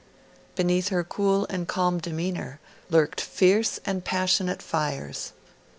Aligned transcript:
Beneath 0.55 0.87
her 0.89 1.03
cool 1.03 1.45
and 1.47 1.67
calm 1.67 1.99
demeanour 1.99 2.59
lurked 2.89 3.21
fierce 3.21 3.79
and 3.85 4.03
passionate 4.03 4.63
fires. 4.63 5.33